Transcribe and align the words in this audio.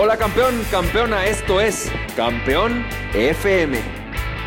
Hola 0.00 0.16
campeón, 0.16 0.64
campeona, 0.70 1.26
esto 1.26 1.60
es 1.60 1.90
Campeón 2.14 2.86
FM, 3.14 3.80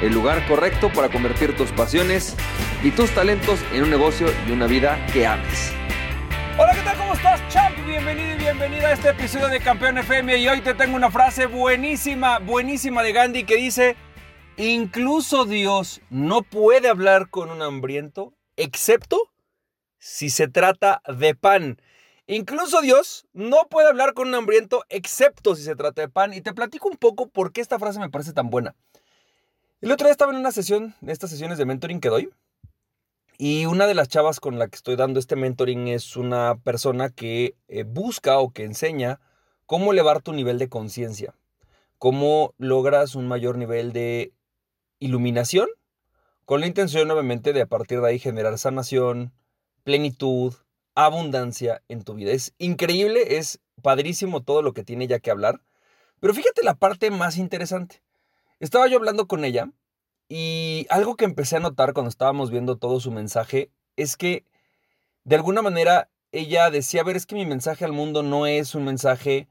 el 0.01 0.13
lugar 0.13 0.47
correcto 0.47 0.89
para 0.93 1.09
convertir 1.09 1.57
tus 1.57 1.73
pasiones 1.73 2.37
y 2.81 2.91
tus 2.91 3.13
talentos 3.13 3.59
en 3.73 3.83
un 3.83 3.89
negocio 3.89 4.27
y 4.47 4.51
una 4.51 4.65
vida 4.65 5.05
que 5.11 5.27
ames. 5.27 5.73
Hola, 6.57 6.73
¿qué 6.73 6.81
tal? 6.83 6.97
¿Cómo 6.97 7.15
estás, 7.15 7.45
champ? 7.49 7.75
Bienvenido 7.85 8.33
y 8.33 8.37
bienvenida 8.37 8.87
a 8.87 8.93
este 8.93 9.09
episodio 9.09 9.49
de 9.49 9.59
Campeón 9.59 9.97
FM 9.97 10.37
y 10.37 10.47
hoy 10.47 10.61
te 10.61 10.73
tengo 10.73 10.95
una 10.95 11.11
frase 11.11 11.47
buenísima, 11.47 12.39
buenísima 12.39 13.03
de 13.03 13.11
Gandhi 13.11 13.43
que 13.43 13.57
dice, 13.57 13.97
incluso 14.55 15.43
Dios 15.43 15.99
no 16.09 16.43
puede 16.43 16.87
hablar 16.87 17.29
con 17.29 17.49
un 17.49 17.61
hambriento 17.61 18.33
excepto 18.55 19.29
si 19.97 20.29
se 20.29 20.47
trata 20.47 21.01
de 21.13 21.35
pan. 21.35 21.77
Incluso 22.27 22.81
Dios 22.81 23.25
no 23.33 23.67
puede 23.69 23.89
hablar 23.89 24.13
con 24.13 24.27
un 24.27 24.35
hambriento 24.35 24.83
excepto 24.89 25.55
si 25.55 25.63
se 25.63 25.75
trata 25.75 26.01
de 26.01 26.09
pan. 26.09 26.33
Y 26.33 26.41
te 26.41 26.53
platico 26.53 26.87
un 26.87 26.97
poco 26.97 27.27
por 27.27 27.51
qué 27.51 27.61
esta 27.61 27.79
frase 27.79 27.99
me 27.99 28.09
parece 28.09 28.33
tan 28.33 28.49
buena. 28.49 28.75
El 29.81 29.91
otro 29.91 30.05
día 30.05 30.11
estaba 30.11 30.31
en 30.31 30.39
una 30.39 30.51
sesión, 30.51 30.95
de 31.01 31.11
estas 31.11 31.31
sesiones 31.31 31.57
de 31.57 31.65
mentoring 31.65 31.99
que 31.99 32.09
doy. 32.09 32.29
Y 33.37 33.65
una 33.65 33.87
de 33.87 33.95
las 33.95 34.07
chavas 34.07 34.39
con 34.39 34.59
la 34.59 34.67
que 34.67 34.75
estoy 34.75 34.95
dando 34.95 35.19
este 35.19 35.35
mentoring 35.35 35.87
es 35.87 36.15
una 36.15 36.59
persona 36.63 37.09
que 37.09 37.55
eh, 37.67 37.83
busca 37.83 38.37
o 38.37 38.51
que 38.51 38.63
enseña 38.63 39.19
cómo 39.65 39.91
elevar 39.91 40.21
tu 40.21 40.33
nivel 40.33 40.59
de 40.59 40.69
conciencia. 40.69 41.33
Cómo 41.97 42.53
logras 42.59 43.15
un 43.15 43.27
mayor 43.27 43.57
nivel 43.57 43.93
de 43.93 44.31
iluminación. 44.99 45.67
Con 46.45 46.61
la 46.61 46.67
intención, 46.67 47.09
obviamente, 47.09 47.53
de 47.53 47.61
a 47.61 47.65
partir 47.65 48.01
de 48.01 48.09
ahí 48.09 48.19
generar 48.19 48.57
sanación, 48.59 49.33
plenitud, 49.83 50.53
abundancia 50.95 51.83
en 51.87 52.03
tu 52.03 52.13
vida. 52.15 52.31
Es 52.31 52.53
increíble, 52.57 53.37
es 53.37 53.59
padrísimo 53.81 54.41
todo 54.43 54.61
lo 54.61 54.73
que 54.73 54.83
tiene 54.83 55.07
ya 55.07 55.19
que 55.19 55.31
hablar. 55.31 55.61
Pero 56.19 56.33
fíjate 56.33 56.63
la 56.63 56.75
parte 56.75 57.11
más 57.11 57.37
interesante. 57.37 58.01
Estaba 58.59 58.87
yo 58.87 58.97
hablando 58.97 59.27
con 59.27 59.43
ella 59.43 59.71
y 60.29 60.85
algo 60.89 61.15
que 61.15 61.25
empecé 61.25 61.57
a 61.57 61.59
notar 61.59 61.93
cuando 61.93 62.09
estábamos 62.09 62.51
viendo 62.51 62.77
todo 62.77 62.99
su 62.99 63.11
mensaje 63.11 63.71
es 63.95 64.17
que 64.17 64.45
de 65.23 65.35
alguna 65.35 65.61
manera 65.61 66.09
ella 66.31 66.69
decía, 66.69 67.01
a 67.01 67.03
ver, 67.03 67.15
es 67.15 67.25
que 67.25 67.35
mi 67.35 67.45
mensaje 67.45 67.85
al 67.85 67.91
mundo 67.91 68.23
no 68.23 68.45
es 68.45 68.75
un 68.75 68.85
mensaje 68.85 69.49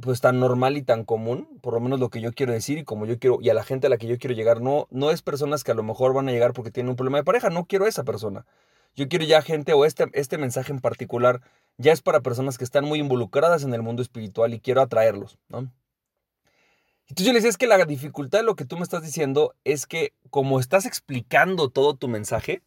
pues 0.00 0.20
tan 0.20 0.40
normal 0.40 0.76
y 0.76 0.82
tan 0.82 1.04
común, 1.04 1.60
por 1.62 1.74
lo 1.74 1.80
menos 1.80 2.00
lo 2.00 2.10
que 2.10 2.20
yo 2.20 2.32
quiero 2.32 2.52
decir 2.52 2.78
y 2.78 2.84
como 2.84 3.06
yo 3.06 3.18
quiero 3.18 3.38
y 3.40 3.50
a 3.50 3.54
la 3.54 3.64
gente 3.64 3.86
a 3.86 3.90
la 3.90 3.96
que 3.96 4.08
yo 4.08 4.18
quiero 4.18 4.34
llegar 4.34 4.60
no 4.60 4.88
no 4.90 5.10
es 5.10 5.22
personas 5.22 5.62
que 5.62 5.70
a 5.70 5.74
lo 5.74 5.84
mejor 5.84 6.14
van 6.14 6.28
a 6.28 6.32
llegar 6.32 6.52
porque 6.52 6.72
tienen 6.72 6.90
un 6.90 6.96
problema 6.96 7.18
de 7.18 7.24
pareja, 7.24 7.50
no 7.50 7.66
quiero 7.66 7.86
esa 7.86 8.04
persona. 8.04 8.46
Yo 8.94 9.08
quiero 9.08 9.24
ya 9.24 9.42
gente, 9.42 9.72
o 9.72 9.84
este, 9.84 10.06
este 10.12 10.38
mensaje 10.38 10.72
en 10.72 10.80
particular, 10.80 11.40
ya 11.78 11.92
es 11.92 12.02
para 12.02 12.20
personas 12.20 12.58
que 12.58 12.64
están 12.64 12.84
muy 12.84 13.00
involucradas 13.00 13.64
en 13.64 13.74
el 13.74 13.82
mundo 13.82 14.02
espiritual 14.02 14.54
y 14.54 14.60
quiero 14.60 14.80
atraerlos, 14.80 15.38
¿no? 15.48 15.70
Entonces 17.08 17.26
yo 17.26 17.32
le 17.32 17.38
decía, 17.38 17.50
es 17.50 17.58
que 17.58 17.66
la 17.66 17.84
dificultad 17.84 18.38
de 18.38 18.44
lo 18.44 18.56
que 18.56 18.64
tú 18.64 18.76
me 18.76 18.82
estás 18.82 19.02
diciendo 19.02 19.54
es 19.64 19.86
que 19.86 20.14
como 20.30 20.58
estás 20.58 20.86
explicando 20.86 21.68
todo 21.68 21.94
tu 21.94 22.08
mensaje, 22.08 22.62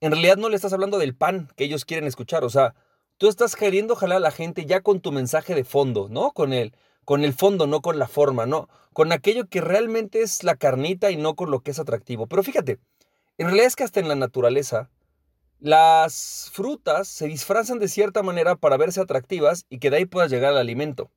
en 0.00 0.10
realidad 0.10 0.36
no 0.36 0.48
le 0.48 0.56
estás 0.56 0.72
hablando 0.72 0.98
del 0.98 1.14
pan 1.14 1.48
que 1.56 1.64
ellos 1.64 1.84
quieren 1.84 2.08
escuchar, 2.08 2.42
o 2.42 2.50
sea, 2.50 2.74
tú 3.18 3.28
estás 3.28 3.54
queriendo 3.54 3.94
jalar 3.94 4.16
a 4.16 4.20
la 4.20 4.30
gente 4.32 4.66
ya 4.66 4.80
con 4.80 5.00
tu 5.00 5.12
mensaje 5.12 5.54
de 5.54 5.62
fondo, 5.62 6.08
¿no? 6.10 6.32
Con 6.32 6.52
el, 6.52 6.74
con 7.04 7.22
el 7.22 7.34
fondo, 7.34 7.68
no 7.68 7.82
con 7.82 8.00
la 8.00 8.08
forma, 8.08 8.46
¿no? 8.46 8.68
Con 8.92 9.12
aquello 9.12 9.48
que 9.48 9.60
realmente 9.60 10.22
es 10.22 10.42
la 10.42 10.56
carnita 10.56 11.12
y 11.12 11.16
no 11.16 11.36
con 11.36 11.52
lo 11.52 11.60
que 11.60 11.70
es 11.70 11.78
atractivo. 11.78 12.26
Pero 12.26 12.42
fíjate, 12.42 12.80
en 13.38 13.46
realidad 13.46 13.66
es 13.66 13.76
que 13.76 13.84
hasta 13.84 14.00
en 14.00 14.08
la 14.08 14.16
naturaleza, 14.16 14.90
las 15.62 16.50
frutas 16.52 17.06
se 17.06 17.28
disfrazan 17.28 17.78
de 17.78 17.86
cierta 17.86 18.24
manera 18.24 18.56
para 18.56 18.76
verse 18.76 19.00
atractivas 19.00 19.64
y 19.70 19.78
que 19.78 19.90
de 19.90 19.98
ahí 19.98 20.06
puedas 20.06 20.28
llegar 20.28 20.50
al 20.50 20.58
alimento. 20.58 21.08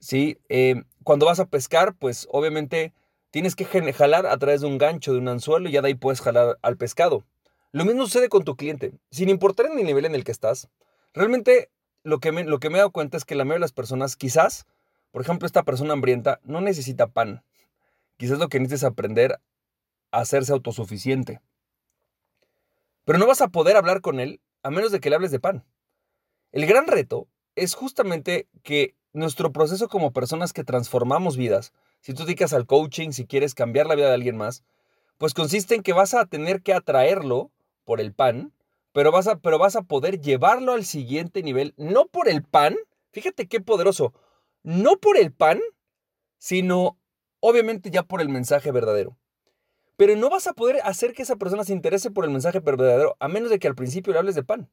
¿Sí? 0.00 0.38
Eh, 0.48 0.82
cuando 1.04 1.26
vas 1.26 1.38
a 1.38 1.46
pescar, 1.46 1.94
pues 1.94 2.26
obviamente 2.32 2.92
tienes 3.30 3.54
que 3.54 3.64
jalar 3.64 4.26
a 4.26 4.36
través 4.38 4.60
de 4.60 4.66
un 4.66 4.76
gancho, 4.76 5.12
de 5.12 5.18
un 5.18 5.28
anzuelo, 5.28 5.68
y 5.68 5.72
ya 5.72 5.82
de 5.82 5.88
ahí 5.88 5.94
puedes 5.94 6.20
jalar 6.20 6.58
al 6.62 6.76
pescado. 6.76 7.24
Lo 7.70 7.84
mismo 7.84 8.02
sucede 8.02 8.28
con 8.28 8.44
tu 8.44 8.56
cliente. 8.56 8.92
Sin 9.12 9.28
importar 9.28 9.66
en 9.66 9.78
el 9.78 9.86
nivel 9.86 10.04
en 10.04 10.16
el 10.16 10.24
que 10.24 10.32
estás, 10.32 10.68
realmente 11.12 11.70
lo 12.02 12.18
que, 12.18 12.32
me, 12.32 12.42
lo 12.42 12.58
que 12.58 12.70
me 12.70 12.76
he 12.76 12.78
dado 12.78 12.90
cuenta 12.90 13.16
es 13.16 13.24
que 13.24 13.36
la 13.36 13.44
mayoría 13.44 13.58
de 13.58 13.66
las 13.66 13.72
personas, 13.72 14.16
quizás, 14.16 14.66
por 15.12 15.22
ejemplo, 15.22 15.46
esta 15.46 15.62
persona 15.62 15.92
hambrienta 15.92 16.40
no 16.42 16.60
necesita 16.60 17.06
pan. 17.06 17.44
Quizás 18.16 18.40
lo 18.40 18.48
que 18.48 18.58
necesitas 18.58 18.82
es 18.82 18.90
aprender 18.90 19.40
a 20.10 20.18
hacerse 20.18 20.52
autosuficiente. 20.52 21.40
Pero 23.04 23.18
no 23.18 23.26
vas 23.26 23.40
a 23.40 23.48
poder 23.48 23.76
hablar 23.76 24.00
con 24.00 24.20
él 24.20 24.40
a 24.62 24.70
menos 24.70 24.92
de 24.92 25.00
que 25.00 25.10
le 25.10 25.16
hables 25.16 25.30
de 25.30 25.40
pan. 25.40 25.64
El 26.52 26.66
gran 26.66 26.86
reto 26.86 27.28
es 27.54 27.74
justamente 27.74 28.48
que 28.62 28.96
nuestro 29.12 29.52
proceso 29.52 29.88
como 29.88 30.12
personas 30.12 30.52
que 30.52 30.64
transformamos 30.64 31.36
vidas, 31.36 31.72
si 32.00 32.14
tú 32.14 32.24
dedicas 32.24 32.52
al 32.52 32.66
coaching, 32.66 33.10
si 33.10 33.26
quieres 33.26 33.54
cambiar 33.54 33.86
la 33.86 33.94
vida 33.94 34.08
de 34.08 34.14
alguien 34.14 34.36
más, 34.36 34.64
pues 35.18 35.34
consiste 35.34 35.74
en 35.74 35.82
que 35.82 35.92
vas 35.92 36.14
a 36.14 36.26
tener 36.26 36.62
que 36.62 36.74
atraerlo 36.74 37.50
por 37.84 38.00
el 38.00 38.12
pan, 38.12 38.52
pero 38.92 39.12
vas 39.12 39.26
a, 39.26 39.36
pero 39.36 39.58
vas 39.58 39.76
a 39.76 39.82
poder 39.82 40.20
llevarlo 40.20 40.72
al 40.72 40.84
siguiente 40.84 41.42
nivel, 41.42 41.74
no 41.76 42.06
por 42.06 42.28
el 42.28 42.42
pan, 42.42 42.76
fíjate 43.12 43.46
qué 43.46 43.60
poderoso, 43.60 44.12
no 44.62 44.98
por 44.98 45.16
el 45.16 45.32
pan, 45.32 45.60
sino 46.38 46.98
obviamente 47.40 47.90
ya 47.90 48.02
por 48.02 48.20
el 48.20 48.28
mensaje 48.28 48.72
verdadero. 48.72 49.16
Pero 49.96 50.16
no 50.16 50.30
vas 50.30 50.46
a 50.46 50.54
poder 50.54 50.80
hacer 50.84 51.12
que 51.14 51.22
esa 51.22 51.36
persona 51.36 51.64
se 51.64 51.72
interese 51.72 52.10
por 52.10 52.24
el 52.24 52.30
mensaje 52.30 52.60
verdadero 52.60 53.16
a 53.20 53.28
menos 53.28 53.50
de 53.50 53.58
que 53.58 53.68
al 53.68 53.74
principio 53.74 54.12
le 54.12 54.18
hables 54.18 54.34
de 54.34 54.42
pan. 54.42 54.68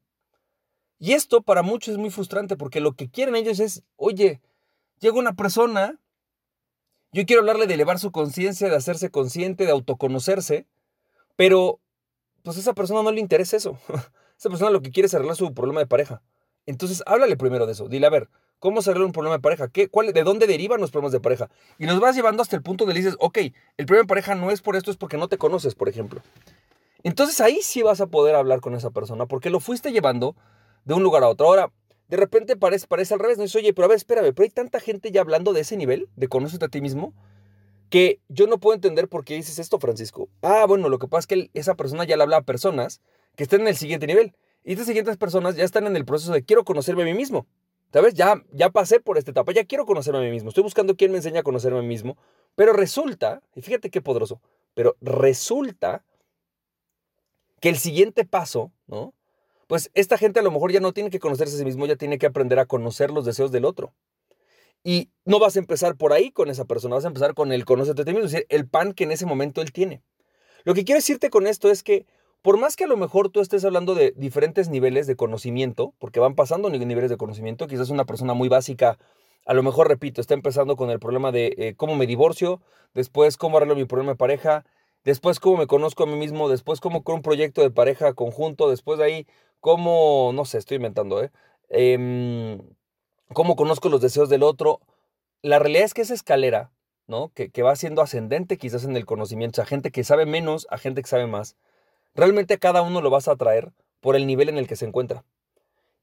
Y 0.98 1.12
esto 1.14 1.42
para 1.42 1.62
muchos 1.62 1.92
es 1.92 1.98
muy 1.98 2.10
frustrante 2.10 2.56
porque 2.56 2.80
lo 2.80 2.92
que 2.94 3.10
quieren 3.10 3.34
ellos 3.36 3.60
es, 3.60 3.82
oye, 3.96 4.40
llega 5.00 5.18
una 5.18 5.34
persona, 5.34 5.98
yo 7.12 7.26
quiero 7.26 7.40
hablarle 7.40 7.66
de 7.66 7.74
elevar 7.74 7.98
su 7.98 8.12
conciencia, 8.12 8.68
de 8.68 8.76
hacerse 8.76 9.10
consciente, 9.10 9.64
de 9.64 9.72
autoconocerse, 9.72 10.66
pero 11.36 11.80
pues 12.42 12.56
a 12.56 12.60
esa 12.60 12.74
persona 12.74 13.02
no 13.02 13.10
le 13.10 13.20
interesa 13.20 13.56
eso. 13.56 13.78
esa 14.38 14.48
persona 14.48 14.70
lo 14.70 14.82
que 14.82 14.90
quiere 14.90 15.06
es 15.06 15.14
arreglar 15.14 15.36
su 15.36 15.52
problema 15.54 15.80
de 15.80 15.86
pareja. 15.86 16.22
Entonces 16.66 17.02
háblale 17.06 17.36
primero 17.36 17.66
de 17.66 17.72
eso. 17.72 17.88
Dile, 17.88 18.06
a 18.06 18.10
ver, 18.10 18.28
¿Cómo 18.62 18.80
se 18.80 18.90
arregla 18.90 19.06
un 19.06 19.12
problema 19.12 19.38
de 19.38 19.42
pareja? 19.42 19.66
¿Qué, 19.66 19.88
cuál, 19.88 20.12
¿De 20.12 20.22
dónde 20.22 20.46
derivan 20.46 20.80
los 20.80 20.92
problemas 20.92 21.10
de 21.10 21.18
pareja? 21.18 21.50
Y 21.80 21.86
nos 21.86 21.98
vas 21.98 22.14
llevando 22.14 22.42
hasta 22.42 22.54
el 22.54 22.62
punto 22.62 22.86
de 22.86 22.94
dices, 22.94 23.16
ok, 23.18 23.38
el 23.76 23.86
problema 23.86 24.04
de 24.04 24.06
pareja 24.06 24.36
no 24.36 24.52
es 24.52 24.62
por 24.62 24.76
esto, 24.76 24.92
es 24.92 24.96
porque 24.96 25.16
no 25.16 25.26
te 25.26 25.36
conoces, 25.36 25.74
por 25.74 25.88
ejemplo. 25.88 26.22
Entonces 27.02 27.40
ahí 27.40 27.58
sí 27.62 27.82
vas 27.82 28.00
a 28.00 28.06
poder 28.06 28.36
hablar 28.36 28.60
con 28.60 28.76
esa 28.76 28.90
persona 28.90 29.26
porque 29.26 29.50
lo 29.50 29.58
fuiste 29.58 29.90
llevando 29.90 30.36
de 30.84 30.94
un 30.94 31.02
lugar 31.02 31.24
a 31.24 31.28
otro. 31.28 31.48
Ahora, 31.48 31.72
de 32.06 32.16
repente 32.16 32.56
parece, 32.56 32.86
parece 32.86 33.14
al 33.14 33.18
revés. 33.18 33.36
No 33.36 33.42
dices, 33.42 33.56
oye, 33.56 33.74
pero 33.74 33.86
a 33.86 33.88
ver, 33.88 33.96
espérame, 33.96 34.32
pero 34.32 34.44
hay 34.44 34.50
tanta 34.50 34.78
gente 34.78 35.10
ya 35.10 35.22
hablando 35.22 35.52
de 35.52 35.62
ese 35.62 35.76
nivel, 35.76 36.08
de 36.14 36.28
conocerte 36.28 36.66
a 36.66 36.68
ti 36.68 36.80
mismo, 36.80 37.14
que 37.90 38.20
yo 38.28 38.46
no 38.46 38.60
puedo 38.60 38.76
entender 38.76 39.08
por 39.08 39.24
qué 39.24 39.34
dices 39.34 39.58
esto, 39.58 39.80
Francisco. 39.80 40.28
Ah, 40.40 40.66
bueno, 40.68 40.88
lo 40.88 41.00
que 41.00 41.08
pasa 41.08 41.22
es 41.22 41.26
que 41.26 41.50
esa 41.54 41.74
persona 41.74 42.04
ya 42.04 42.16
le 42.16 42.22
habla 42.22 42.36
a 42.36 42.42
personas 42.42 43.00
que 43.34 43.42
estén 43.42 43.62
en 43.62 43.66
el 43.66 43.76
siguiente 43.76 44.06
nivel. 44.06 44.36
Y 44.62 44.70
estas 44.70 44.86
siguientes 44.86 45.16
personas 45.16 45.56
ya 45.56 45.64
están 45.64 45.88
en 45.88 45.96
el 45.96 46.04
proceso 46.04 46.32
de 46.32 46.44
quiero 46.44 46.64
conocerme 46.64 47.02
a 47.02 47.06
mí 47.06 47.14
mismo. 47.14 47.48
¿Sabes? 47.92 48.14
Ya, 48.14 48.42
ya 48.52 48.70
pasé 48.70 49.00
por 49.00 49.18
esta 49.18 49.30
etapa, 49.32 49.52
ya 49.52 49.64
quiero 49.64 49.84
conocerme 49.84 50.20
a 50.20 50.22
mí 50.22 50.30
mismo. 50.30 50.48
Estoy 50.48 50.62
buscando 50.62 50.96
quién 50.96 51.10
me 51.10 51.18
enseña 51.18 51.40
a 51.40 51.42
conocerme 51.42 51.78
a 51.78 51.82
mí 51.82 51.88
mismo. 51.88 52.16
Pero 52.54 52.72
resulta, 52.72 53.42
y 53.54 53.62
fíjate 53.62 53.90
qué 53.90 54.00
poderoso, 54.00 54.40
pero 54.74 54.96
resulta 55.00 56.04
que 57.60 57.68
el 57.68 57.76
siguiente 57.76 58.24
paso, 58.24 58.72
¿no? 58.86 59.14
Pues 59.66 59.90
esta 59.94 60.18
gente 60.18 60.40
a 60.40 60.42
lo 60.42 60.50
mejor 60.50 60.72
ya 60.72 60.80
no 60.80 60.92
tiene 60.92 61.10
que 61.10 61.18
conocerse 61.18 61.54
a 61.54 61.58
sí 61.58 61.64
mismo, 61.64 61.86
ya 61.86 61.96
tiene 61.96 62.18
que 62.18 62.26
aprender 62.26 62.58
a 62.58 62.66
conocer 62.66 63.10
los 63.10 63.24
deseos 63.24 63.52
del 63.52 63.64
otro. 63.64 63.94
Y 64.82 65.10
no 65.24 65.38
vas 65.38 65.56
a 65.56 65.60
empezar 65.60 65.96
por 65.96 66.12
ahí 66.12 66.32
con 66.32 66.50
esa 66.50 66.64
persona, 66.64 66.96
vas 66.96 67.04
a 67.04 67.08
empezar 67.08 67.34
con 67.34 67.52
el 67.52 67.64
conocerte 67.64 68.02
a 68.02 68.04
ti 68.04 68.12
mismo, 68.12 68.26
es 68.26 68.32
decir, 68.32 68.46
el 68.48 68.68
pan 68.68 68.92
que 68.92 69.04
en 69.04 69.12
ese 69.12 69.26
momento 69.26 69.62
él 69.62 69.72
tiene. 69.72 70.02
Lo 70.64 70.74
que 70.74 70.84
quiero 70.84 70.98
decirte 70.98 71.30
con 71.30 71.46
esto 71.46 71.70
es 71.70 71.82
que 71.82 72.06
por 72.42 72.58
más 72.58 72.76
que 72.76 72.84
a 72.84 72.88
lo 72.88 72.96
mejor 72.96 73.28
tú 73.30 73.40
estés 73.40 73.64
hablando 73.64 73.94
de 73.94 74.12
diferentes 74.16 74.68
niveles 74.68 75.06
de 75.06 75.16
conocimiento, 75.16 75.94
porque 75.98 76.20
van 76.20 76.34
pasando 76.34 76.68
niveles 76.70 77.10
de 77.10 77.16
conocimiento, 77.16 77.68
quizás 77.68 77.90
una 77.90 78.04
persona 78.04 78.34
muy 78.34 78.48
básica, 78.48 78.98
a 79.46 79.54
lo 79.54 79.62
mejor, 79.62 79.88
repito, 79.88 80.20
está 80.20 80.34
empezando 80.34 80.76
con 80.76 80.90
el 80.90 81.00
problema 81.00 81.32
de 81.32 81.54
eh, 81.56 81.74
cómo 81.76 81.96
me 81.96 82.06
divorcio, 82.06 82.60
después 82.94 83.36
cómo 83.36 83.56
arreglo 83.56 83.74
mi 83.74 83.84
problema 83.84 84.12
de 84.12 84.16
pareja, 84.16 84.64
después 85.04 85.40
cómo 85.40 85.56
me 85.56 85.66
conozco 85.66 86.04
a 86.04 86.06
mí 86.06 86.16
mismo, 86.16 86.48
después 86.48 86.80
cómo 86.80 87.02
con 87.02 87.16
un 87.16 87.22
proyecto 87.22 87.62
de 87.62 87.70
pareja 87.70 88.12
conjunto, 88.14 88.70
después 88.70 88.98
de 88.98 89.04
ahí 89.04 89.26
cómo, 89.60 90.32
no 90.34 90.44
sé, 90.44 90.58
estoy 90.58 90.76
inventando, 90.76 91.22
¿eh? 91.22 91.30
Em, 91.68 92.60
cómo 93.32 93.56
conozco 93.56 93.88
los 93.88 94.00
deseos 94.00 94.28
del 94.28 94.42
otro. 94.42 94.80
La 95.42 95.58
realidad 95.58 95.84
es 95.84 95.94
que 95.94 96.02
esa 96.02 96.14
escalera, 96.14 96.72
¿no? 97.06 97.32
Que, 97.34 97.50
va 97.62 97.74
siendo 97.76 98.02
ascendente 98.02 98.58
quizás 98.58 98.84
en 98.84 98.96
el 98.96 99.06
conocimiento, 99.06 99.62
a 99.62 99.66
gente 99.66 99.90
que 99.90 100.04
sabe 100.04 100.26
menos, 100.26 100.66
a 100.70 100.78
gente 100.78 101.02
que 101.02 101.08
sabe 101.08 101.26
más 101.26 101.56
Realmente 102.14 102.58
cada 102.58 102.82
uno 102.82 103.00
lo 103.00 103.10
vas 103.10 103.28
a 103.28 103.32
atraer 103.32 103.72
por 104.00 104.16
el 104.16 104.26
nivel 104.26 104.48
en 104.48 104.58
el 104.58 104.66
que 104.66 104.76
se 104.76 104.84
encuentra. 104.84 105.24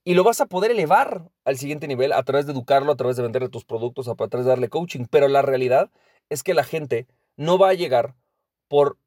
Y 0.04 0.14
lo 0.14 0.24
vas 0.24 0.42
a 0.42 0.48
poder 0.48 0.72
elevar 0.72 1.30
al 1.44 1.58
siguiente 1.58 1.88
nivel 1.88 2.14
a 2.14 2.24
través 2.24 2.46
de 2.46 2.54
educarlo, 2.54 2.92
a 2.92 2.96
través 2.96 3.18
de 3.18 3.24
venderle 3.24 3.50
tus 3.50 3.66
productos, 3.66 4.08
a 4.08 4.16
través 4.16 4.46
de 4.46 4.50
darle 4.50 4.70
coaching. 4.70 5.06
Pero 5.10 5.28
la 5.28 5.42
realidad 5.42 5.92
es 6.30 6.42
que 6.42 6.54
la 6.54 6.64
gente 6.64 7.08
no 7.36 7.58
va 7.58 7.70
a 7.70 7.74
llegar 7.74 8.16
por 8.68 8.98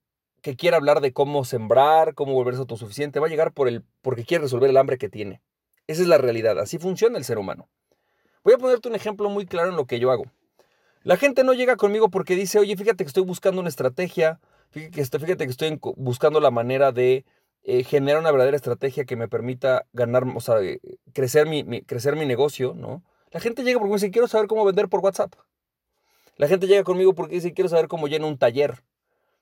que 0.42 0.56
quiera 0.56 0.76
hablar 0.76 1.00
de 1.00 1.12
cómo 1.12 1.44
sembrar, 1.44 2.14
cómo 2.14 2.34
volverse 2.34 2.60
autosuficiente, 2.60 3.20
va 3.20 3.28
a 3.28 3.30
llegar 3.30 3.52
por 3.52 3.68
el, 3.68 3.84
porque 4.02 4.24
quiere 4.24 4.42
resolver 4.42 4.68
el 4.68 4.76
hambre 4.76 4.98
que 4.98 5.08
tiene. 5.08 5.40
Esa 5.86 6.02
es 6.02 6.08
la 6.08 6.18
realidad, 6.18 6.58
así 6.58 6.78
funciona 6.78 7.16
el 7.16 7.24
ser 7.24 7.38
humano. 7.38 7.68
Voy 8.44 8.54
a 8.54 8.58
ponerte 8.58 8.88
un 8.88 8.96
ejemplo 8.96 9.30
muy 9.30 9.46
claro 9.46 9.70
en 9.70 9.76
lo 9.76 9.86
que 9.86 10.00
yo 10.00 10.10
hago. 10.10 10.24
La 11.04 11.16
gente 11.16 11.44
no 11.44 11.52
llega 11.52 11.76
conmigo 11.76 12.10
porque 12.10 12.34
dice, 12.34 12.58
oye, 12.58 12.76
fíjate 12.76 13.04
que 13.04 13.08
estoy 13.08 13.22
buscando 13.22 13.60
una 13.60 13.68
estrategia, 13.68 14.40
fíjate 14.72 15.44
que 15.44 15.50
estoy 15.50 15.78
buscando 15.96 16.40
la 16.40 16.50
manera 16.50 16.92
de 16.92 17.24
eh, 17.64 17.84
generar 17.84 18.20
una 18.20 18.30
verdadera 18.32 18.56
estrategia 18.56 19.04
que 19.04 19.16
me 19.16 19.28
permita 19.28 19.86
ganar, 19.92 20.24
o 20.34 20.40
sea, 20.40 20.60
eh, 20.60 20.80
crecer 21.12 21.46
mi, 21.46 21.82
crecer 21.82 22.16
mi 22.16 22.26
negocio, 22.26 22.74
¿no? 22.74 23.04
La 23.30 23.40
gente 23.40 23.62
llega 23.62 23.78
porque 23.78 23.90
me 23.90 23.96
dice, 23.96 24.10
quiero 24.10 24.28
saber 24.28 24.48
cómo 24.48 24.64
vender 24.64 24.88
por 24.88 25.00
WhatsApp. 25.00 25.34
La 26.36 26.48
gente 26.48 26.66
llega 26.66 26.84
conmigo 26.84 27.14
porque 27.14 27.36
dice, 27.36 27.52
quiero 27.54 27.68
saber 27.68 27.88
cómo 27.88 28.08
lleno 28.08 28.26
un 28.26 28.38
taller. 28.38 28.82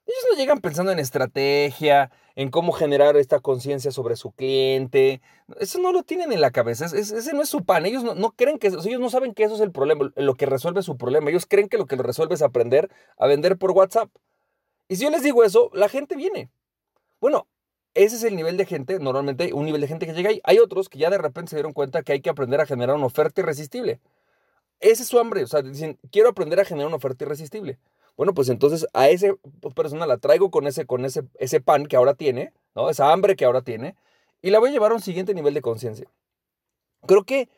Ellos 0.06 0.26
no 0.30 0.36
llegan 0.36 0.60
pensando 0.60 0.92
en 0.92 0.98
estrategia, 0.98 2.10
en 2.34 2.50
cómo 2.50 2.72
generar 2.72 3.16
esta 3.16 3.40
conciencia 3.40 3.90
sobre 3.92 4.16
su 4.16 4.32
cliente. 4.32 5.20
Eso 5.58 5.78
no 5.78 5.92
lo 5.92 6.02
tienen 6.02 6.32
en 6.32 6.40
la 6.40 6.50
cabeza. 6.50 6.86
ese 6.86 7.32
no 7.32 7.42
es 7.42 7.48
su 7.48 7.64
pan. 7.64 7.86
Ellos 7.86 8.02
no, 8.02 8.32
creen 8.32 8.58
que 8.58 8.68
ellos 8.68 9.00
no 9.00 9.10
saben 9.10 9.34
que 9.34 9.44
eso 9.44 9.54
es 9.54 9.60
el 9.60 9.72
problema, 9.72 10.10
lo 10.16 10.34
que 10.34 10.46
resuelve 10.46 10.82
su 10.82 10.96
problema. 10.96 11.30
Ellos 11.30 11.46
creen 11.46 11.68
que 11.68 11.78
lo 11.78 11.86
que 11.86 11.96
lo 11.96 12.02
resuelve 12.02 12.34
es 12.34 12.42
aprender 12.42 12.90
a 13.18 13.26
vender 13.26 13.56
por 13.56 13.70
WhatsApp. 13.70 14.10
Y 14.90 14.96
si 14.96 15.04
yo 15.04 15.10
les 15.10 15.22
digo 15.22 15.44
eso, 15.44 15.70
la 15.72 15.88
gente 15.88 16.16
viene. 16.16 16.50
Bueno, 17.20 17.46
ese 17.94 18.16
es 18.16 18.24
el 18.24 18.34
nivel 18.34 18.56
de 18.56 18.66
gente, 18.66 18.98
normalmente 18.98 19.52
un 19.52 19.64
nivel 19.64 19.80
de 19.80 19.86
gente 19.86 20.04
que 20.04 20.12
llega 20.12 20.30
ahí. 20.30 20.40
Hay 20.42 20.58
otros 20.58 20.88
que 20.88 20.98
ya 20.98 21.10
de 21.10 21.18
repente 21.18 21.50
se 21.50 21.56
dieron 21.56 21.72
cuenta 21.72 22.02
que 22.02 22.10
hay 22.10 22.20
que 22.20 22.28
aprender 22.28 22.60
a 22.60 22.66
generar 22.66 22.96
una 22.96 23.06
oferta 23.06 23.40
irresistible. 23.40 24.00
Ese 24.80 25.04
es 25.04 25.08
su 25.08 25.20
hambre. 25.20 25.44
O 25.44 25.46
sea, 25.46 25.62
dicen, 25.62 25.96
quiero 26.10 26.28
aprender 26.28 26.58
a 26.58 26.64
generar 26.64 26.88
una 26.88 26.96
oferta 26.96 27.24
irresistible. 27.24 27.78
Bueno, 28.16 28.34
pues 28.34 28.48
entonces 28.48 28.84
a 28.92 29.08
esa 29.08 29.28
persona 29.76 30.06
la 30.06 30.18
traigo 30.18 30.50
con 30.50 30.66
ese, 30.66 30.86
con 30.86 31.04
ese, 31.04 31.22
ese 31.38 31.60
pan 31.60 31.86
que 31.86 31.94
ahora 31.94 32.14
tiene, 32.14 32.52
¿no? 32.74 32.90
Esa 32.90 33.12
hambre 33.12 33.36
que 33.36 33.44
ahora 33.44 33.62
tiene, 33.62 33.94
y 34.42 34.50
la 34.50 34.58
voy 34.58 34.70
a 34.70 34.72
llevar 34.72 34.90
a 34.90 34.96
un 34.96 35.00
siguiente 35.00 35.34
nivel 35.34 35.54
de 35.54 35.62
conciencia. 35.62 36.10
Creo 37.06 37.22
que 37.22 37.48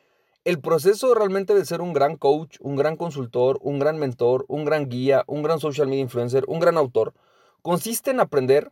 el 0.45 0.59
proceso 0.59 1.13
realmente 1.13 1.53
de 1.53 1.65
ser 1.65 1.81
un 1.81 1.93
gran 1.93 2.17
coach, 2.17 2.57
un 2.59 2.75
gran 2.75 2.97
consultor, 2.97 3.59
un 3.61 3.79
gran 3.79 3.97
mentor, 3.97 4.45
un 4.47 4.65
gran 4.65 4.89
guía, 4.89 5.23
un 5.27 5.43
gran 5.43 5.59
social 5.59 5.87
media 5.87 6.01
influencer, 6.01 6.43
un 6.47 6.59
gran 6.59 6.77
autor, 6.77 7.13
consiste 7.61 8.11
en 8.11 8.19
aprender 8.19 8.71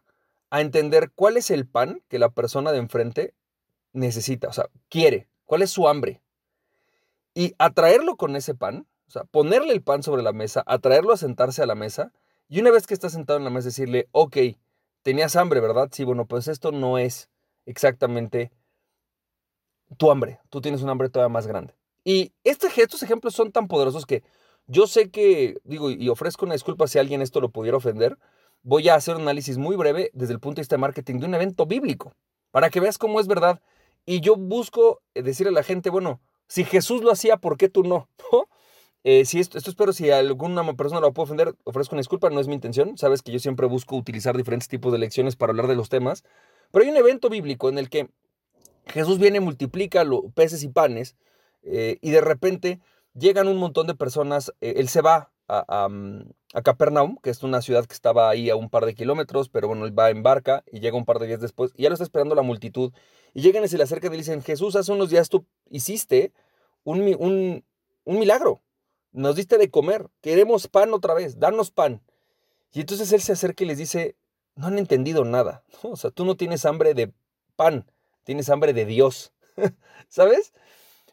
a 0.49 0.61
entender 0.61 1.11
cuál 1.15 1.37
es 1.37 1.49
el 1.49 1.65
pan 1.67 2.01
que 2.09 2.19
la 2.19 2.29
persona 2.29 2.71
de 2.71 2.79
enfrente 2.79 3.33
necesita, 3.93 4.49
o 4.49 4.53
sea, 4.53 4.69
quiere, 4.89 5.29
cuál 5.45 5.61
es 5.61 5.71
su 5.71 5.87
hambre. 5.87 6.21
Y 7.33 7.55
atraerlo 7.57 8.17
con 8.17 8.35
ese 8.35 8.53
pan 8.53 8.85
o 9.11 9.13
sea, 9.13 9.25
ponerle 9.25 9.73
el 9.73 9.83
pan 9.83 10.03
sobre 10.03 10.23
la 10.23 10.31
mesa, 10.31 10.63
atraerlo 10.65 11.11
a 11.11 11.17
sentarse 11.17 11.61
a 11.61 11.65
la 11.65 11.75
mesa 11.75 12.13
y 12.47 12.61
una 12.61 12.71
vez 12.71 12.87
que 12.87 12.93
está 12.93 13.09
sentado 13.09 13.37
en 13.37 13.43
la 13.43 13.49
mesa 13.49 13.67
decirle, 13.67 14.07
ok, 14.13 14.37
tenías 15.01 15.35
hambre, 15.35 15.59
¿verdad? 15.59 15.89
Sí, 15.91 16.05
bueno, 16.05 16.27
pues 16.27 16.47
esto 16.47 16.71
no 16.71 16.97
es 16.97 17.29
exactamente 17.65 18.53
tu 19.97 20.11
hambre. 20.11 20.39
Tú 20.49 20.61
tienes 20.61 20.81
un 20.81 20.89
hambre 20.89 21.09
todavía 21.09 21.33
más 21.33 21.47
grande. 21.47 21.73
Y 22.03 22.33
este, 22.43 22.67
estos 22.81 23.03
ejemplos 23.03 23.35
son 23.35 23.51
tan 23.51 23.67
poderosos 23.67 24.05
que 24.05 24.23
yo 24.67 24.87
sé 24.87 25.11
que, 25.11 25.57
digo, 25.63 25.91
y 25.91 26.09
ofrezco 26.09 26.45
una 26.45 26.53
disculpa 26.53 26.87
si 26.87 26.99
alguien 26.99 27.21
esto 27.21 27.41
lo 27.41 27.49
pudiera 27.49 27.77
ofender, 27.77 28.17
voy 28.63 28.89
a 28.89 28.95
hacer 28.95 29.15
un 29.15 29.23
análisis 29.23 29.57
muy 29.57 29.75
breve 29.75 30.11
desde 30.13 30.33
el 30.33 30.39
punto 30.39 30.57
de 30.57 30.61
vista 30.61 30.75
de 30.75 30.81
marketing 30.81 31.19
de 31.19 31.25
un 31.25 31.35
evento 31.35 31.65
bíblico, 31.65 32.13
para 32.51 32.69
que 32.69 32.79
veas 32.79 32.97
cómo 32.97 33.19
es 33.19 33.27
verdad. 33.27 33.61
Y 34.05 34.21
yo 34.21 34.35
busco 34.35 35.01
decirle 35.13 35.49
a 35.49 35.53
la 35.53 35.63
gente, 35.63 35.89
bueno, 35.89 36.21
si 36.47 36.63
Jesús 36.63 37.03
lo 37.03 37.11
hacía, 37.11 37.37
¿por 37.37 37.57
qué 37.57 37.69
tú 37.69 37.83
no? 37.83 38.07
¿No? 38.31 38.47
Eh, 39.03 39.25
si 39.25 39.39
esto, 39.39 39.57
esto 39.57 39.71
espero, 39.71 39.93
si 39.93 40.11
alguna 40.11 40.63
persona 40.73 41.01
lo 41.01 41.11
puede 41.11 41.25
ofender, 41.25 41.55
ofrezco 41.63 41.95
una 41.95 42.01
disculpa, 42.01 42.29
no 42.29 42.39
es 42.39 42.47
mi 42.47 42.53
intención. 42.53 42.97
Sabes 42.97 43.23
que 43.23 43.31
yo 43.31 43.39
siempre 43.39 43.65
busco 43.65 43.95
utilizar 43.95 44.37
diferentes 44.37 44.67
tipos 44.67 44.91
de 44.91 44.99
lecciones 44.99 45.35
para 45.35 45.51
hablar 45.51 45.67
de 45.67 45.75
los 45.75 45.89
temas. 45.89 46.23
Pero 46.71 46.85
hay 46.85 46.91
un 46.91 46.97
evento 46.97 47.29
bíblico 47.29 47.67
en 47.69 47.79
el 47.79 47.89
que 47.89 48.09
Jesús 48.91 49.19
viene, 49.19 49.39
multiplica 49.39 50.03
los 50.03 50.21
peces 50.33 50.63
y 50.63 50.69
panes, 50.69 51.15
eh, 51.63 51.97
y 52.01 52.11
de 52.11 52.21
repente 52.21 52.79
llegan 53.13 53.47
un 53.47 53.57
montón 53.57 53.87
de 53.87 53.95
personas. 53.95 54.53
Eh, 54.61 54.75
él 54.77 54.89
se 54.89 55.01
va 55.01 55.31
a, 55.47 55.89
mm, 55.89 56.29
a, 56.53 56.61
Capernaum, 56.61 57.17
que 57.21 57.29
es 57.29 57.43
una 57.43 57.61
ciudad 57.61 57.85
que 57.85 57.93
estaba 57.93 58.29
ahí 58.29 58.49
a 58.49 58.55
un 58.55 58.69
par 58.69 58.85
de 58.85 58.95
kilómetros, 58.95 59.49
pero 59.49 59.67
bueno, 59.67 59.85
él 59.85 59.97
va 59.97 60.09
en 60.09 60.23
barca 60.23 60.63
y 60.71 60.79
llega 60.79 60.97
un 60.97 61.05
par 61.05 61.19
de 61.19 61.27
días 61.27 61.41
después, 61.41 61.73
y 61.75 61.83
ya 61.83 61.89
lo 61.89 61.93
está 61.93 62.03
esperando 62.03 62.35
la 62.35 62.41
multitud. 62.41 62.93
Y 63.33 63.41
llegan 63.41 63.63
y 63.63 63.67
se 63.67 63.77
le 63.77 63.83
acercan 63.83 64.11
y 64.11 64.15
le 64.15 64.19
dicen: 64.19 64.41
Jesús, 64.41 64.75
hace 64.75 64.91
unos 64.91 65.09
días 65.09 65.29
tú 65.29 65.45
hiciste 65.69 66.33
un, 66.83 67.01
un, 67.19 67.65
un 68.05 68.19
milagro 68.19 68.61
nos 69.11 69.35
diste 69.35 69.57
de 69.57 69.69
comer, 69.69 70.09
queremos 70.21 70.67
pan 70.67 70.93
otra 70.93 71.13
vez, 71.13 71.39
danos 71.39 71.71
pan. 71.71 72.01
Y 72.71 72.81
entonces 72.81 73.11
él 73.11 73.21
se 73.21 73.33
acerca 73.33 73.63
y 73.63 73.67
les 73.67 73.77
dice, 73.77 74.15
no 74.55 74.67
han 74.67 74.77
entendido 74.77 75.25
nada, 75.25 75.63
o 75.83 75.95
sea, 75.95 76.11
tú 76.11 76.25
no 76.25 76.35
tienes 76.35 76.65
hambre 76.65 76.93
de 76.93 77.11
pan, 77.55 77.85
tienes 78.23 78.49
hambre 78.49 78.73
de 78.73 78.85
Dios, 78.85 79.33
¿sabes? 80.07 80.53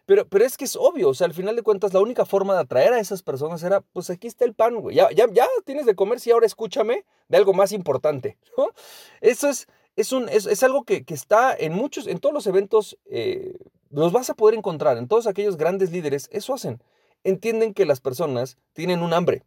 Pero, 0.07 0.27
pero 0.27 0.45
es 0.45 0.57
que 0.57 0.65
es 0.65 0.77
obvio, 0.77 1.11
o 1.11 1.15
sea, 1.15 1.27
al 1.27 1.35
final 1.35 1.55
de 1.55 1.63
cuentas 1.63 1.93
la 1.93 2.01
única 2.01 2.25
forma 2.25 2.55
de 2.55 2.61
atraer 2.61 2.95
a 2.95 3.01
esas 3.01 3.23
personas 3.23 3.63
era, 3.63 3.81
pues 3.81 4.09
aquí 4.09 4.27
está 4.27 4.45
el 4.45 4.55
pan, 4.55 4.77
güey, 4.77 4.97
ya, 4.97 5.11
ya, 5.11 5.27
ya 5.31 5.47
tienes 5.67 5.85
de 5.85 5.95
comer, 5.95 6.19
si 6.19 6.31
ahora 6.31 6.47
escúchame 6.47 7.05
de 7.29 7.37
algo 7.37 7.53
más 7.53 7.73
importante, 7.73 8.39
Eso 9.21 9.49
es, 9.49 9.69
es, 9.97 10.13
un, 10.13 10.29
es, 10.29 10.63
algo 10.63 10.85
que, 10.85 11.05
está 11.09 11.55
en 11.55 11.75
muchos, 11.75 12.07
en 12.07 12.21
todos 12.21 12.33
los 12.33 12.47
eventos, 12.47 12.99
eh, 13.07 13.59
los 13.91 14.13
vas 14.13 14.31
a 14.31 14.35
poder 14.35 14.55
encontrar, 14.55 14.97
en 14.97 15.09
todos 15.09 15.27
aquellos 15.27 15.57
grandes 15.57 15.91
líderes, 15.93 16.29
eso 16.33 16.55
hacen 16.55 16.81
entienden 17.25 17.75
que 17.75 17.87
las 17.87 18.01
personas 18.01 18.59
tienen 18.73 19.03
un 19.03 19.13
hambre. 19.13 19.45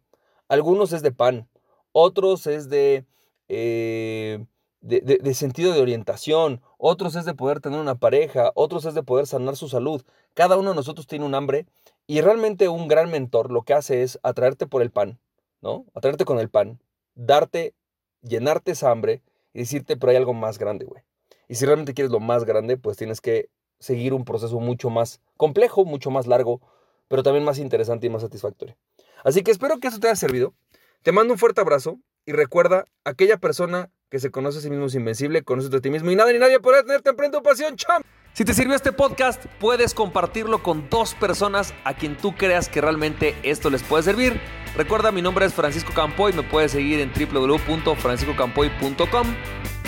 Algunos 0.48 0.92
es 0.92 1.02
de 1.02 1.12
pan, 1.12 1.48
otros 1.92 2.46
es 2.46 2.68
de, 2.68 3.06
eh, 3.48 4.44
de, 4.82 5.34
sentido 5.34 5.72
de 5.72 5.80
orientación, 5.80 6.60
otros 6.76 7.14
es 7.14 7.24
de 7.24 7.34
poder 7.34 7.60
tener 7.60 7.80
una 7.80 7.94
pareja, 7.94 8.50
otros 8.54 8.84
es 8.84 8.94
de 8.94 9.02
poder 9.02 9.26
sanar 9.26 9.56
su 9.56 9.68
salud. 9.68 10.02
Cada 10.34 10.58
uno 10.58 10.70
de 10.70 10.76
nosotros 10.76 11.06
tiene 11.06 11.24
un 11.24 11.34
hambre 11.34 11.66
y 12.06 12.20
realmente 12.20 12.68
un 12.68 12.88
gran 12.88 13.10
mentor 13.10 13.50
lo 13.50 13.62
que 13.62 13.74
hace 13.74 14.02
es 14.02 14.18
atraerte 14.22 14.66
por 14.66 14.82
el 14.82 14.90
pan, 14.90 15.18
¿no? 15.60 15.86
Atraerte 15.94 16.24
con 16.24 16.38
el 16.40 16.50
pan, 16.50 16.80
darte, 17.14 17.74
llenarte 18.22 18.72
esa 18.72 18.90
hambre 18.90 19.22
y 19.54 19.60
decirte, 19.60 19.96
pero 19.96 20.10
hay 20.10 20.16
algo 20.16 20.34
más 20.34 20.58
grande, 20.58 20.84
güey. 20.84 21.02
Y 21.48 21.54
si 21.54 21.64
realmente 21.64 21.94
quieres 21.94 22.10
lo 22.10 22.20
más 22.20 22.44
grande, 22.44 22.76
pues 22.76 22.96
tienes 22.96 23.20
que 23.20 23.48
seguir 23.78 24.14
un 24.14 24.24
proceso 24.24 24.58
mucho 24.58 24.90
más 24.90 25.20
complejo, 25.36 25.84
mucho 25.84 26.10
más 26.10 26.26
largo, 26.26 26.60
pero 27.08 27.22
también 27.22 27.44
más 27.44 27.58
interesante 27.58 28.06
y 28.06 28.10
más 28.10 28.22
satisfactorio. 28.22 28.76
Así 29.24 29.42
que 29.42 29.50
espero 29.50 29.78
que 29.78 29.88
esto 29.88 30.00
te 30.00 30.08
haya 30.08 30.16
servido. 30.16 30.54
Te 31.02 31.12
mando 31.12 31.34
un 31.34 31.38
fuerte 31.38 31.60
abrazo 31.60 31.98
y 32.24 32.32
recuerda, 32.32 32.84
aquella 33.04 33.36
persona 33.36 33.90
que 34.12 34.20
se 34.20 34.30
conoce 34.30 34.58
a 34.58 34.60
sí 34.60 34.68
mismo 34.68 34.84
es 34.84 34.94
invencible, 34.94 35.42
conoce 35.42 35.74
a 35.74 35.80
ti 35.80 35.88
mismo 35.88 36.10
y 36.10 36.16
nada 36.16 36.30
ni 36.30 36.38
nadie 36.38 36.60
podrá 36.60 36.82
tenerte 36.82 37.12
en 37.24 37.32
tu 37.32 37.42
pasión, 37.42 37.76
cham. 37.76 38.02
Si 38.34 38.44
te 38.44 38.52
sirvió 38.52 38.76
este 38.76 38.92
podcast, 38.92 39.46
puedes 39.58 39.94
compartirlo 39.94 40.62
con 40.62 40.90
dos 40.90 41.14
personas 41.14 41.72
a 41.84 41.94
quien 41.94 42.18
tú 42.18 42.36
creas 42.36 42.68
que 42.68 42.82
realmente 42.82 43.34
esto 43.42 43.70
les 43.70 43.82
puede 43.82 44.02
servir. 44.02 44.38
Recuerda, 44.76 45.12
mi 45.12 45.22
nombre 45.22 45.46
es 45.46 45.54
Francisco 45.54 45.94
Campoy, 45.94 46.34
me 46.34 46.42
puedes 46.42 46.72
seguir 46.72 47.00
en 47.00 47.10
www.franciscocampoy.com. 47.10 49.34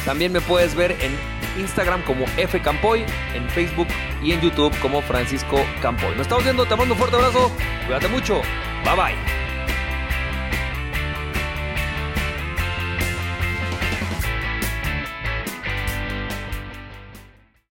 También 0.07 0.33
me 0.33 0.41
puedes 0.41 0.75
ver 0.75 0.93
en 0.93 1.15
Instagram 1.61 2.03
como 2.05 2.25
F 2.39 2.63
Campoy, 2.63 3.05
en 3.35 3.47
Facebook 3.51 3.89
y 4.23 4.33
en 4.33 4.41
YouTube 4.41 4.73
como 4.81 5.03
Francisco 5.03 5.59
Campoy. 5.83 6.13
Nos 6.13 6.23
estamos 6.23 6.45
viendo, 6.45 6.65
te 6.65 6.75
mando 6.77 6.95
un 6.95 6.99
fuerte 6.99 7.17
abrazo, 7.17 7.53
cuídate 7.85 8.09
mucho, 8.09 8.41
bye 8.87 8.97
bye. 8.97 9.44